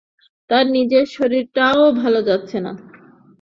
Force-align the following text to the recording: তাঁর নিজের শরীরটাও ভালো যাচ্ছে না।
তাঁর 0.49 0.65
নিজের 0.71 1.05
শরীরটাও 1.07 1.81
ভালো 2.01 2.19
যাচ্ছে 2.21 2.57
না। 2.59 2.71